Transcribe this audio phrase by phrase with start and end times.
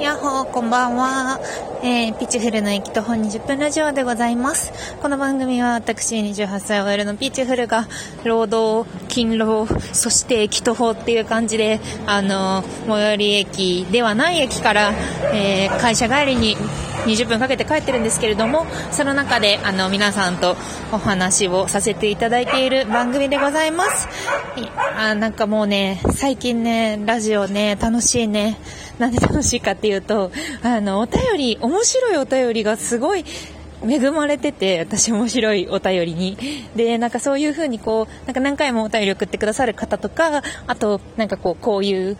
[0.00, 1.38] やっほー、こんばんは。
[1.82, 4.72] えー、ピッチフルの駅徒歩20分ラジオでございます。
[5.02, 7.86] この番組は私28歳 OL のピッチフルが、
[8.24, 14.94] 労働、勤労、そして駅徒歩っていう感じで、あの、最寄り駅ではない駅から、
[15.34, 16.56] えー、会社帰りに
[17.04, 20.56] 20分かけて帰ってるんですけれども、その中で、あの、皆さんと
[20.92, 24.08] お話をさせていただいている番組でございます。
[24.96, 28.56] あ、なんかもうね、最近ね、ラジオね、楽しいね。
[29.00, 30.30] なんで楽しいかっていうと、
[30.62, 33.24] あの、お便り、面白いお便りがすごい、
[33.82, 36.36] 恵まれてて、私面白いお便りに。
[36.76, 42.18] で、なんかそういうふうにこう、なんか何回もお便り送ってくださる方とか、あと、なんかこう、こういう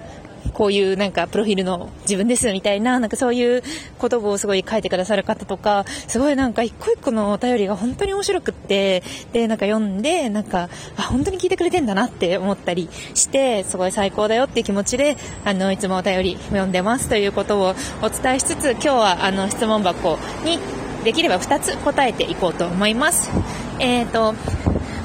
[0.54, 3.62] こういうなんかプロフィールの自分ですみたいな、なんかそういう
[4.00, 20.58] 言葉をすごい書いてくださる方とか、すごいなんか一個一個のお便りが本当に面白くって、で、なんか読んで、なんか、あ、本当に聞いてくれてんだなって思ったりして、すごい最高だよっていう気持ちで、あの、いつもお便り読んでますということをお伝えしつつ、今日はあの質問箱に
[21.04, 23.30] できれば2つ答えていこうと思います。
[23.78, 24.34] えっ、ー、と、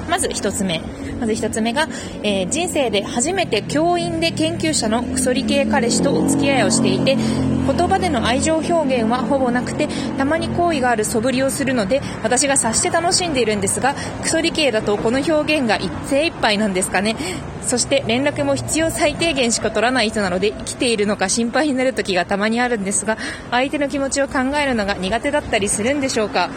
[0.09, 0.81] まず1つ目。
[1.19, 1.87] まず1つ目が、
[2.23, 17.15] えー、人生で初めて教員で研究者のクソリ系彼氏とお付き合いをしていて言葉での愛情表現はほぼなくてたまに好意がある素振りをするので私が察して楽しんでいるんですがクソリ系だとこの表現が精一杯なんですかね。
[17.61, 23.17] そして連絡も必要最低限しか取らない人なので生きているのか心配になる時がたまにあるんですが
[23.49, 26.51] 相手の気持ちを考えるのが苦手だったりするんでしょうか。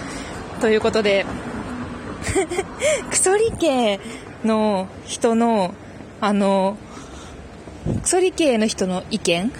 [0.60, 1.24] ということで
[3.10, 4.00] クソリ系
[4.44, 5.74] の人の、
[6.20, 6.76] あの、
[8.02, 9.52] クソリ系の人の意見？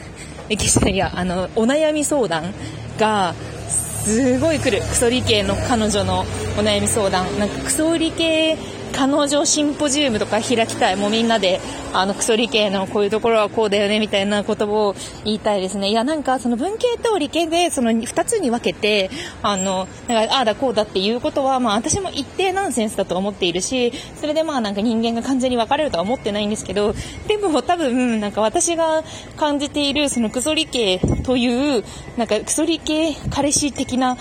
[0.91, 2.55] いや、あの、お悩み相談
[2.99, 3.35] が、
[3.69, 4.81] すごい来る。
[4.81, 6.25] クソリ系の彼女のお
[6.63, 7.39] 悩み相談。
[7.39, 8.57] なんかクソリ系
[8.93, 10.97] 彼女シンポジウムとか開きたい。
[10.97, 11.61] もうみんなで、
[11.93, 15.89] あの、クソ理系のこういうところはこうだよね、みたいなことを言いたいですね。
[15.89, 19.11] いや、なんか、その文系と理系で、その二つに分けて、
[19.43, 26.95] あの、なんか、ああだこうだっていうことは、まあ、私も一定ナンセンスだと思っているし、それでまあ、なんか人間が完全に分かれるとは思ってないんですけど、
[27.27, 29.05] でも多分、なんか私が
[29.37, 31.85] 感じている、そのクソ理系という、
[32.17, 34.17] なんかクソ理系彼氏的な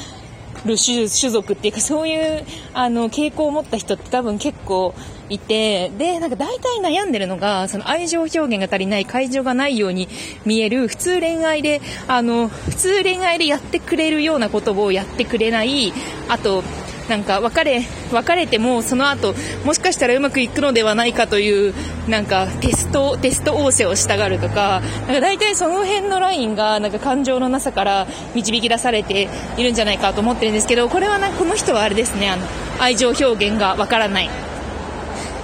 [0.65, 4.93] る種種族っていうかそういうあの傾向を持った人って多分結構
[5.29, 10.07] いてでなんか大体悩んでるのがその愛情表現が足りない会場がないように
[10.45, 15.91] 見える普通恋愛であの普通恋愛でやってくれるようなことをやってくれない
[16.29, 16.63] あと
[17.09, 19.33] なんか別れ、別れてもその後、
[19.65, 21.73] もしかしたらうまくいくのではないかという、
[22.07, 32.45] なんかテスト、テスト仰せをしたがるとか、なんか大体その辺のラインが、なんか感情のなさから導き出されているんじゃないかと思ってるんですけど、これはな、この人はあれですね、あの、
[32.79, 34.29] 愛情表現がわからない。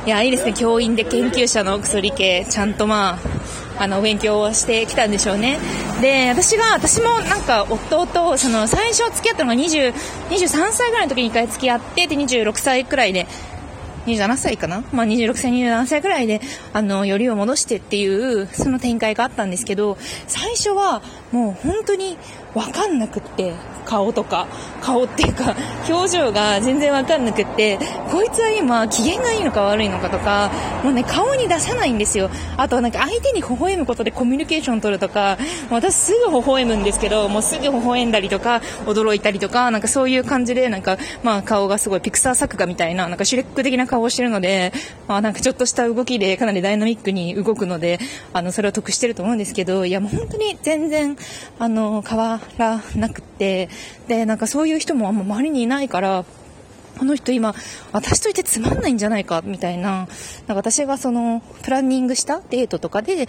[0.06, 3.33] いや、いいですね、教員で研究者の薬系、ちゃんとまあ、
[3.78, 5.60] あの、勉強をしてきたんでしょうね。
[6.02, 9.94] で、私が、私もなんか夫と、その、最初付き合ったのが20、
[10.30, 13.28] 23歳ぐらいの時に一回付き合って、で、26歳くらいで、
[14.06, 14.84] 27歳かな？
[14.92, 16.42] まあ、26歳、27歳くらいで、
[16.74, 19.98] あの、よりを戻してっていう、その展開があったんですけど、
[20.28, 22.18] 最初は、もう本当に
[22.54, 23.54] わかんなくって、
[23.86, 24.48] 顔とか、
[24.82, 25.56] 顔っていうか、
[25.90, 27.78] 表情が全然わかんなくって、
[28.10, 30.52] こいつは今、機嫌がいいのか悪いのかとか、
[30.84, 32.30] もうね、顔に出さないんですよ。
[32.56, 35.38] あと、なんか相手に微笑むことでコミュニケーション取るとか、
[35.70, 44.74] 私すぐ微笑むんですけど、もうすぐ微笑んだりとか、驚いたりとか、なんかそういう感じで、なんか、まあ顔がすごいピクサー作画みたいな、なんかシュレック的な顔をしてるので、
[45.08, 48.00] まあなんかちょっとした動きでかなりダイナミックに動くので、
[48.34, 51.16] あの、それを得してると思うんですけど、いやもう本当に全然、
[51.60, 53.70] あの、変わらなくて、
[54.08, 56.26] で、なんかそういう人もあんま周りにいないから、
[56.98, 57.54] この人今、
[57.92, 60.08] 私といてつまんないんじゃないか、みたいな、なん
[60.48, 63.28] か私がその、プランニングしたデートとかで、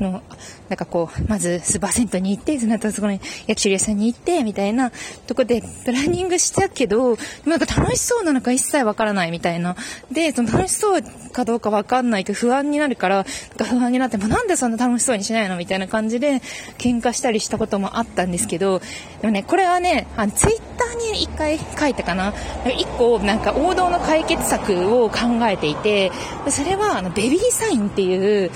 [0.00, 0.22] の、
[0.68, 4.90] なんかこう、まずスーパー銭湯に行って、その後そこに焼き鳥屋さんに行って、みたいな
[5.26, 7.16] とこでプランニングしたけど、
[7.46, 9.76] なんか楽しそうなのか一切わからないみたいな。
[10.10, 13.24] で、その楽しそうかどうかわかんないと不安になるから、なん
[13.56, 16.40] か不安になって、もなんでそんな楽しそうにしないのみたいな感じで
[16.78, 18.80] 喧嘩したりしたこともあったんですけど、
[19.20, 22.34] でもね、これはね、あの、ツイッターに一回書いたかな。
[22.76, 25.18] 一個、なんか王道の解決策を考
[25.48, 26.10] えていて、
[26.48, 28.50] それは、あの、ベビーサインっていう、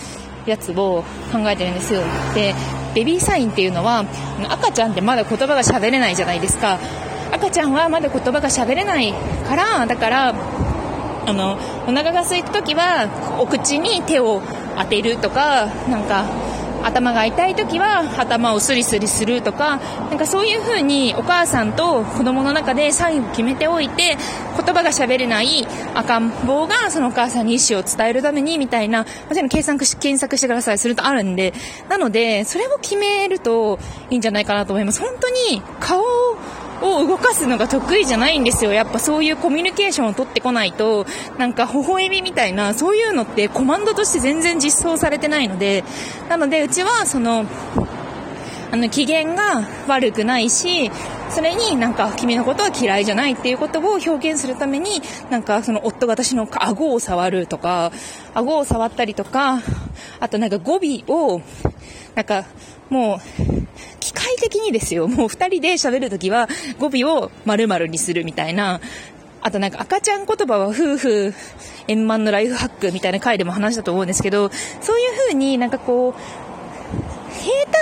[0.50, 2.00] やつを考えてるんですよ。
[2.34, 2.54] で、
[2.94, 4.04] ベビーサインっていうのは、
[4.48, 6.78] 赤ちゃんってまだ言葉が喋れないじゃないですか。
[7.32, 9.12] 赤ちゃんはまだ言葉が喋れない
[9.46, 10.34] から、だから、
[11.26, 13.08] あの、お腹が空いた時は、
[13.38, 14.40] お口に手を
[14.78, 16.24] 当てるとか、なんか、
[16.88, 19.76] 頭が痛い時は頭をスリスリするとか、
[20.10, 24.16] なんかそういう風にお母さんと子供の中でサインを決めておいて、
[24.56, 31.52] 言葉が喋れない赤ん坊がそのお母さんに意思を伝えるためにみたいな、もちろん検索し検索してくださいするとあるんで、
[31.88, 33.78] なので、それを決めると
[34.10, 35.00] いいんじゃないかなと思います。
[35.00, 36.04] 本当に顔を
[36.82, 38.72] を動かすのが得意じゃないんですよ。
[38.72, 41.06] やっぱそういうコミュニケーションを取ってこないと、
[41.38, 45.84] なんか微笑みみたいな、そういうのってコマンドとして全然実装されてないので、
[46.28, 47.46] なのでうちはその、
[48.70, 50.90] あの、機嫌が悪くないし、
[51.30, 57.92] それになんか君のことは嫌いじゃないっていうことを表現するために、なんかその夫が私の顎を触るとか、
[58.34, 59.60] 顎を触ったりとか、
[60.20, 61.40] あとなんか語尾を、
[62.14, 62.44] なんか
[62.90, 63.20] もう、
[64.00, 66.48] 機械的にですよ、もう二人で喋るときは
[66.78, 68.80] 語尾を〇〇にするみたいな、
[69.40, 71.34] あとなんか赤ちゃん言葉は夫婦
[71.86, 74.50] 円満のライフハックみたいな回でも話したと思うんですけど、
[74.80, 76.47] そういう風になんかこう、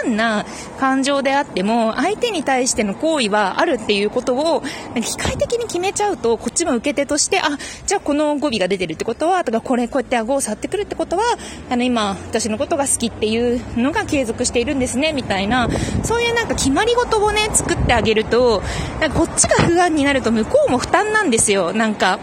[0.03, 0.45] 平坦な
[0.79, 4.63] 感情であっても、相手に対しての行為はあるっていうことを、
[5.01, 7.49] 機械的に決めちゃうと、こっちも受け手として、あ、
[7.87, 11.25] じゃあこの語尾が出てるってことは、とか、これ、こうやって顎を触ってくるってことは、
[11.71, 15.69] あの、今、私のことが好きっていうのが継続しているんですね、みたいな、
[16.03, 18.63] そういうなんか決まり事をね、作ってあげると、
[19.01, 21.73] なんかこっちが不安になると向こうも負担なんですよ。
[21.73, 22.19] なんか、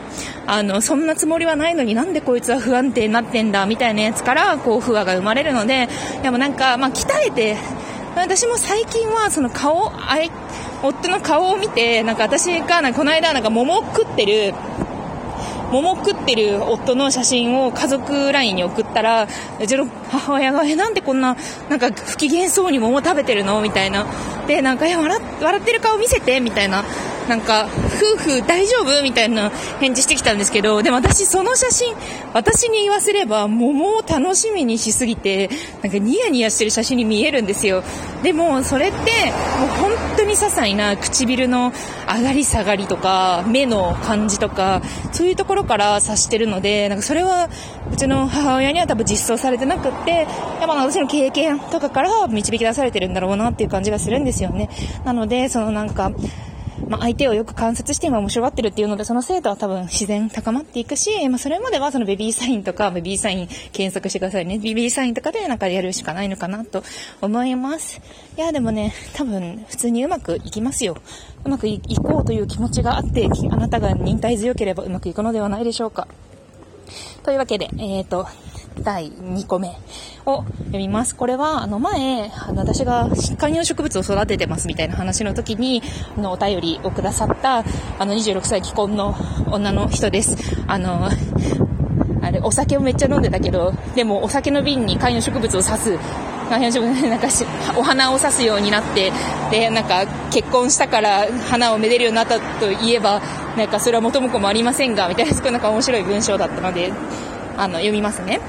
[0.46, 5.88] あの、そんなつもりはないのになんでこいつは不安定になってんだみたいなやつから、こう、不安が生まれるので、
[6.22, 6.92] でもなんか、まあ、
[7.28, 7.58] えて、
[8.16, 10.32] 私も最近はその顔、あい、
[10.84, 14.54] 夫の顔を見て、なんか私が、なんかこの間なんか桃を食ってる、
[15.72, 19.28] 桃食ってる夫の写真を家族 LINE に送ったら、
[19.60, 21.36] うちの母親が、え、なんでこんな、
[21.70, 23.60] なんか不機嫌そうに桃食べてるの？
[23.62, 24.06] みたいな。
[24.46, 26.40] で、なんか、え、笑笑ってる顔見せて？
[26.42, 26.84] みたいな。
[27.28, 27.68] なんか、
[27.98, 29.50] 夫婦大丈夫みたいな
[29.80, 31.96] 返事してきたんですけど、でも私その写真、
[32.34, 35.50] 私に言わせれば桃を楽しみにしすぎて、
[35.82, 37.84] なんかニヤニヤしてる写真に見えるんですよ。
[38.24, 41.72] でもそれって、もう本当に些細な唇の
[42.08, 44.82] 上がり下がりとか、目の感じとか、
[45.12, 47.50] そういうところから察してるので、なんかそれは
[47.92, 50.28] うちの母親には多分実装されてなくって、やっ
[50.68, 54.70] ぱ私の経験とかから導き出されてるんだろうなっていう感じがするんですよね。
[55.06, 56.12] なので、そのなんか、
[56.88, 64.60] まあ、相手をよく観察して今面白がってるっていうので、その精度は多分自然高まっていくし、まあ、それまではそのベビーサインとか、ベビーサイン検索してくださいね。
[64.60, 66.84] ベビーサインとかでなんかやるしかないのかなと
[67.22, 68.02] 思います。
[68.38, 70.98] いや、でもね、多分普通にうまくいきますよ。
[71.46, 76.08] うまくいこうという気持ちがあって、あなたが忍耐強ければうまくいくのではないでしょうか。
[77.24, 78.28] というわけで、えっ、ー、と、
[78.82, 79.76] 第2個目
[80.26, 81.16] を読みます。
[81.16, 85.82] これは、あの前、あの私が観葉植物を育ててますみたいな話の時に、
[86.18, 87.64] あの、お便りをくださった、
[88.00, 89.16] あの、26歳既婚の
[89.52, 90.38] 女の人です。
[90.68, 91.10] あの、
[92.22, 96.00] あれ、お酒をめっちゃ飲んでたけど、でもお酒の瓶に観葉植物を刺す、
[96.50, 97.46] 観葉植物、なんかし、
[97.76, 99.12] お花を刺すようになって、
[99.52, 103.22] で、なんか結婚したから花をめでるようになったといえば、
[103.58, 106.94] なんかそれは元も子もありませんが、みたいな、すごいなんか面白い文章だったので、
[107.58, 108.40] あの、読みますね。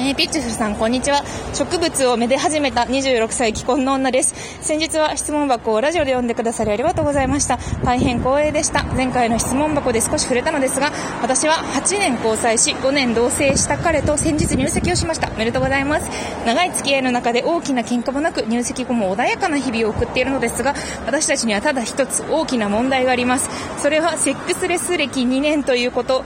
[0.00, 1.24] えー、ピッチフルさん、こんにちは。
[1.52, 4.32] 植物をめで始めた26歳既婚の女です。
[4.60, 7.58] 先日は質問箱をラジオで読んでくださりありがとうございました。
[7.84, 8.84] 大変光栄でした。
[8.94, 15.32] 前回の質問箱で少し触れたのですが、私は8年交際し、5年同棲した彼と先日入籍をしました。
[15.32, 16.08] おめでとうございます。
[16.46, 20.74] 長い付き合いの中で大きな喧嘩もなく入籍後も穏やかな日々を送っているのですが、
[21.06, 23.50] 私たちにはただ一つ大きな問題があります。
[23.82, 26.24] それはセックスレス歴2年ということ。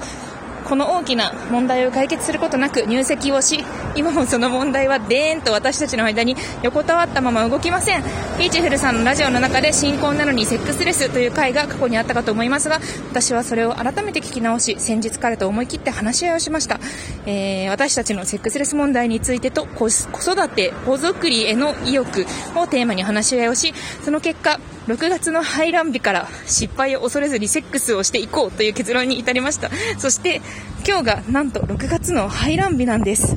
[0.72, 3.62] この大きな問題を解決することなく入籍をし、
[3.94, 8.02] 今もその問題はでーんと私たちの間に横たわったまま動きません。
[8.38, 12.80] ピーチフルさんのラジオの中で新婚なのにセックスレスという回が過去にあったかと思いますが、
[13.10, 16.80] 私はそれを改めて聞き直し、先日彼と思い切って話し合いをしました。
[17.26, 29.70] えー、私たちのセックスレス問題についてと子育て、子作りへの意欲をテーマに話し合いをし、その結果、6月の排卵日から失敗を恐れずにセックスをしていこうという結論に至りました。
[29.98, 30.40] そして
[30.86, 33.36] 今日がなんと6月の排卵日なんです。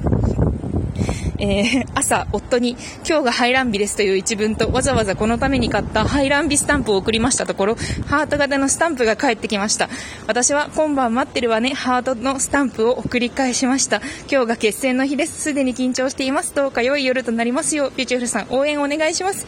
[1.38, 2.78] えー、朝、夫に、
[3.08, 7.76] 今日が排卵日ですという一文と、わざわざこのために買った排卵日スタンプを送りましたところ、
[8.08, 9.90] ハート型のスタンプが返ってきました。
[10.28, 13.98] 私は、今晩待ってるわね、ハートのスタンプを送り返しました。
[14.32, 15.42] 今日が決戦の日です。
[15.42, 16.56] すでに緊張しています。
[16.56, 19.46] どうか良い夜となりますよう、ピュチュフルさん、応援お願いします。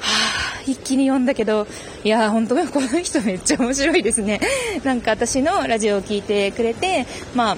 [0.00, 1.68] はぁ、一気に読んだけど、
[2.02, 4.40] いやー、本当この人めっちゃ面白いですね。
[4.82, 7.56] なんか私のラジオを聞いてくれて、まあ、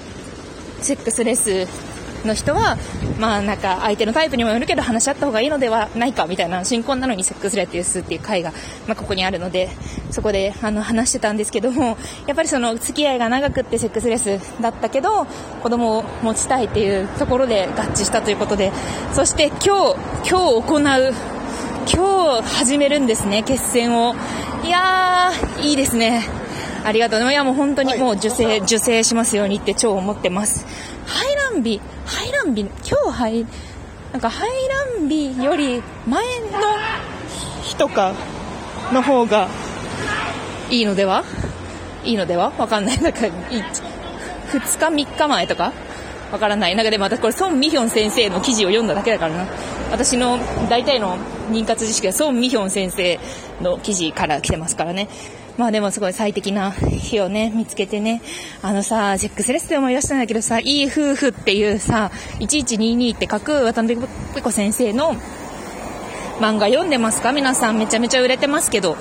[0.81, 1.67] セックスレス
[2.25, 2.77] の人は、
[3.19, 8.51] まあなんか相手のタイプにもよるけど話し合った方がいいのではないかみたいな、新婚なのにセックスレデュースっていう回が、
[8.87, 9.69] まあここにあるので、
[10.11, 11.97] そこであの話してたんですけども、
[12.27, 15.25] やっぱりその付き合いが長くってセックスレスだったけど、
[15.61, 18.71] 子供を持ちたいっていうところで合致したということで、
[19.13, 19.95] そして今日、
[20.29, 21.13] 今日行う、
[21.93, 24.15] 今日始めるんですね、決戦を。
[24.63, 26.27] いやー、いいですね。
[26.83, 27.31] ありがとう。
[27.31, 30.65] いやもう本当にもう受精、受精しますようにって超思ってます。
[31.05, 33.45] 排卵日、排卵日、今日排、
[34.11, 34.49] なんか排
[34.97, 36.59] 卵日より前の
[37.63, 38.13] 日とか
[38.91, 39.47] の方が
[40.69, 41.23] いいのでは？
[42.03, 42.51] いいのでは？
[42.57, 43.01] わかんない。
[43.01, 43.31] なんか、2
[44.51, 45.71] 日3日前とか？
[46.31, 46.75] わからない。
[46.75, 49.47] なんかでも私これ孫美ヒョン先生の記事を読んだだけだからな。
[49.91, 50.37] 私の
[50.69, 51.17] 大体の
[51.49, 53.19] 妊活知識は孫美ヒョン先生
[53.61, 55.07] の記事から来てますからね。
[55.57, 58.21] まあでもすごい最適な日をね、見つけてね。
[58.61, 63.99] あのさ、ジェックスレスで思い出したんだけどさ、いい夫婦っていうさ、1122って書く渡辺
[64.33, 65.15] ペコ先生の
[66.39, 67.31] 漫画読んでますか？
[67.31, 68.97] 皆さんめちゃめちゃ売れてますけど。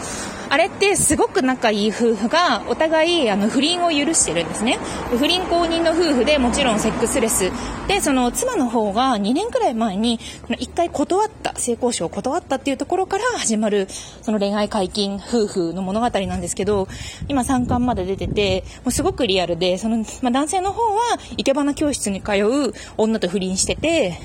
[0.51, 4.79] あれってすごく仲いい夫婦がお互いあの不倫を許してるんですね。
[5.17, 7.53] 不倫公認の夫婦でもちろんセックスレス。
[7.87, 13.87] で、その妻の方が2年くらい前に1回断った、性交渉を断ったっていうところから始まる
[14.23, 16.89] その恋愛解禁夫婦の物語なんですけど、
[17.29, 21.01] 今3巻まで出てて、もうすごくリアルで、その、まあ、男性の方は
[21.37, 24.19] 生け花教室に通う女と不倫してて、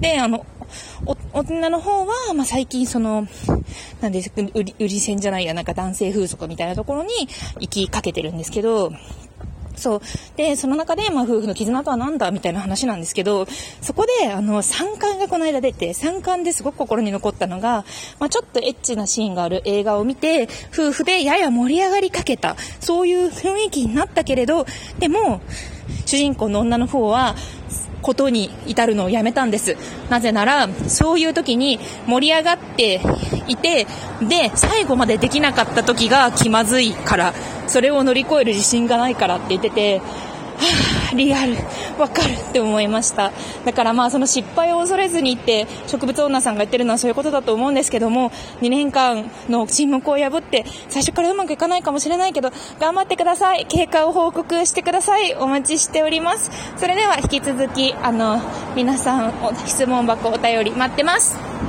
[0.00, 0.44] で、あの、
[1.32, 3.26] 女の方は、まあ、最近その、
[4.00, 7.10] なんです売り、売り線じゃないや、なんか男性風俗みたいなところに
[7.60, 8.92] 行きかけてるんですけど、
[9.78, 10.00] そう。
[10.36, 13.46] で、その中で、まあ、夫婦の絆とは何だみたいな話なんですけど、
[13.80, 17.84] そこで、あの、3巻がこの間出て、3巻ですごく心に残ったのが、
[18.18, 24.66] まあ、ちょっとエッチなシーンがある映画を見て、夫婦でやや盛り上がりかけた、そういう雰囲気になったけれど、
[24.98, 25.40] でも、
[26.06, 27.36] 主人公の女の方は、
[28.02, 29.76] ことに至るのをやめたんです。
[30.08, 33.00] なぜなら、そういう時に盛り上がって
[33.46, 33.86] いて、
[34.22, 37.34] で、最後までできなかった時が気まずいから、
[37.66, 40.00] それを乗り越える自信がないからって言ってて、
[40.58, 41.54] はあ、リアル、
[41.98, 43.32] わかるって思いました。
[43.64, 52.50] だからまあその失敗を恐れずにって植物女さんが言ってるのはそういうことだと思うんですけども、2年間の沈黙を破って最初からうまくいかないかもしれないけど、
[52.80, 53.66] 頑張ってください。
[53.66, 55.34] 経過を報告してください。
[55.34, 56.50] お待ちしております。
[56.76, 58.40] それでは引き続き、あの、
[58.74, 59.32] 皆さん、
[59.66, 61.67] 質問箱お便り待ってます。